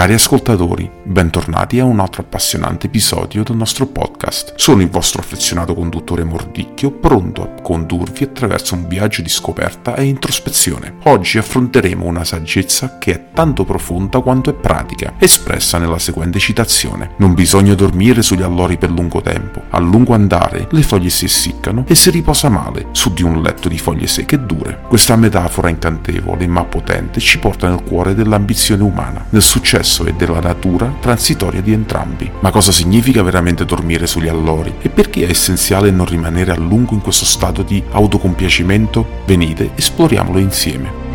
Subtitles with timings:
[0.00, 4.54] Cari ascoltatori, bentornati a un altro appassionante episodio del nostro podcast.
[4.56, 10.04] Sono il vostro affezionato conduttore Mordicchio, pronto a condurvi attraverso un viaggio di scoperta e
[10.04, 10.94] introspezione.
[11.02, 17.10] Oggi affronteremo una saggezza che è tanto profonda quanto è pratica, espressa nella seguente citazione.
[17.18, 19.64] Non bisogna dormire sugli allori per lungo tempo.
[19.68, 23.68] A lungo andare le foglie si essiccano e si riposa male su di un letto
[23.68, 24.80] di foglie secche e dure.
[24.88, 30.12] Questa metafora incantevole ma potente ci porta nel cuore dell'ambizione umana, nel successo successo e
[30.12, 32.30] della natura transitoria di entrambi.
[32.40, 34.72] Ma cosa significa veramente dormire sugli allori?
[34.80, 39.22] E perché è essenziale non rimanere a lungo in questo stato di autocompiacimento?
[39.26, 41.08] Venite, esploriamolo insieme.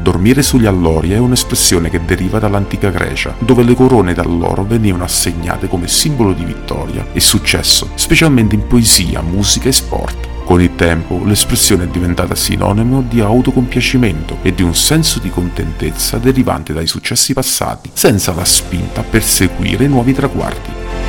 [0.00, 5.66] Dormire sugli allori è un'espressione che deriva dall'antica Grecia, dove le corone d'alloro venivano assegnate
[5.66, 10.35] come simbolo di vittoria e successo, specialmente in poesia, musica e sport.
[10.46, 16.18] Con il tempo l'espressione è diventata sinonimo di autocompiacimento e di un senso di contentezza
[16.18, 21.05] derivante dai successi passati, senza la spinta a perseguire nuovi traguardi.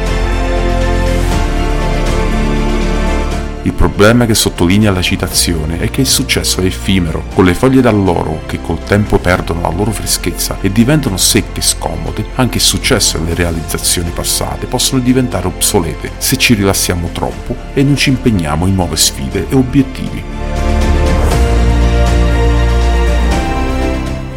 [3.97, 8.43] Problema che sottolinea la citazione è che il successo è effimero, con le foglie d'alloro
[8.45, 13.17] che col tempo perdono la loro freschezza e diventano secche e scomode, anche il successo
[13.17, 18.67] e le realizzazioni passate possono diventare obsolete se ci rilassiamo troppo e non ci impegniamo
[18.67, 20.26] in nuove sfide e obiettivi.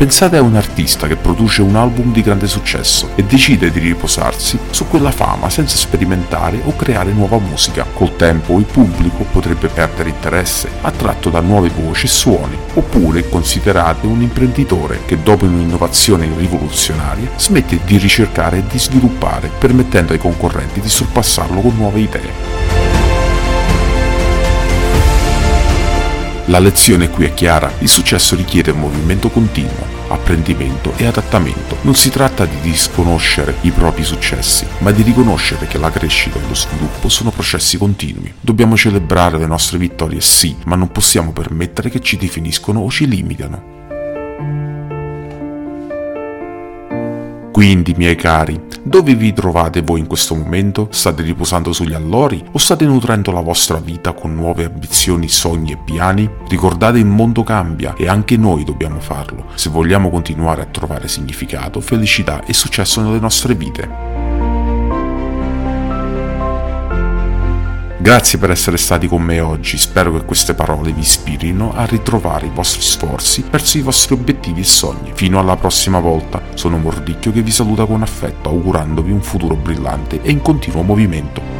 [0.01, 4.59] Pensate a un artista che produce un album di grande successo e decide di riposarsi
[4.71, 7.85] su quella fama senza sperimentare o creare nuova musica.
[7.93, 14.07] Col tempo il pubblico potrebbe perdere interesse, attratto da nuove voci e suoni, oppure considerate
[14.07, 20.81] un imprenditore che dopo un'innovazione rivoluzionaria smette di ricercare e di sviluppare, permettendo ai concorrenti
[20.81, 22.71] di sorpassarlo con nuove idee.
[26.47, 31.77] La lezione qui è chiara, il successo richiede un movimento continuo, apprendimento e adattamento.
[31.83, 36.47] Non si tratta di disconoscere i propri successi, ma di riconoscere che la crescita e
[36.47, 38.33] lo sviluppo sono processi continui.
[38.41, 43.07] Dobbiamo celebrare le nostre vittorie sì, ma non possiamo permettere che ci definiscono o ci
[43.07, 43.80] limitano.
[47.61, 50.89] Quindi, miei cari, dove vi trovate voi in questo momento?
[50.91, 55.77] State riposando sugli allori o state nutrendo la vostra vita con nuove ambizioni, sogni e
[55.77, 56.27] piani?
[56.49, 61.83] Ricordate il mondo cambia e anche noi dobbiamo farlo se vogliamo continuare a trovare significato,
[61.83, 64.20] felicità e successo nelle nostre vite.
[68.01, 72.47] Grazie per essere stati con me oggi, spero che queste parole vi ispirino a ritrovare
[72.47, 75.13] i vostri sforzi verso i vostri obiettivi e sogni.
[75.13, 80.23] Fino alla prossima volta, sono Mordicchio che vi saluta con affetto, augurandovi un futuro brillante
[80.23, 81.60] e in continuo movimento.